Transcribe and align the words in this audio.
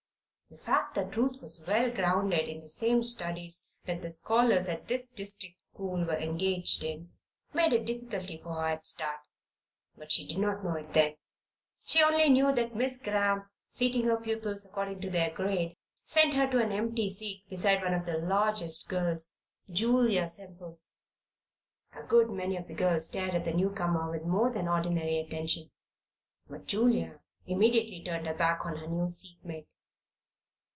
The 0.53 0.57
fact 0.57 0.95
that 0.95 1.15
Ruth 1.15 1.39
was 1.39 1.63
well 1.65 1.89
grounded 1.89 2.49
in 2.49 2.59
the 2.59 2.67
same 2.67 3.03
studies 3.03 3.69
that 3.85 4.01
the 4.01 4.09
scholars 4.09 4.67
at 4.67 4.89
this 4.89 5.07
district 5.07 5.61
school 5.61 6.03
were 6.05 6.17
engaged 6.17 6.83
in, 6.83 7.09
made 7.53 7.71
a 7.71 7.81
difficulty 7.81 8.37
for 8.43 8.55
her 8.55 8.67
at 8.67 8.81
the 8.81 8.85
start. 8.85 9.19
But 9.95 10.11
she 10.11 10.27
did 10.27 10.39
not 10.39 10.61
know 10.61 10.73
it 10.73 10.91
then. 10.91 11.15
She 11.85 12.03
only 12.03 12.27
knew 12.27 12.53
that 12.53 12.75
Miss 12.75 12.99
Cramp, 13.01 13.45
seating 13.69 14.03
her 14.07 14.17
pupils 14.17 14.65
according 14.65 14.99
to 14.99 15.09
their 15.09 15.33
grade, 15.33 15.77
sent 16.03 16.33
her 16.33 16.47
to 16.51 16.59
an 16.59 16.73
empty 16.73 17.09
seat 17.09 17.45
beside 17.47 17.81
one 17.81 17.93
of 17.93 18.05
the 18.05 18.17
largest 18.17 18.89
girls 18.89 19.39
Julia 19.69 20.27
Semple. 20.27 20.81
A 21.95 22.03
good 22.03 22.29
many 22.29 22.57
of 22.57 22.67
the 22.67 22.73
girls 22.75 23.07
stared 23.07 23.35
at 23.35 23.45
the 23.45 23.53
new 23.53 23.69
comer 23.69 24.11
with 24.11 24.23
more 24.25 24.51
than 24.51 24.67
ordinary 24.67 25.17
attention; 25.17 25.71
but 26.49 26.67
Julia 26.67 27.21
immediately 27.45 28.03
turned 28.03 28.27
her 28.27 28.35
back 28.35 28.65
on 28.65 28.75
her 28.75 28.87
new 28.87 29.07
seatmate. 29.09 29.67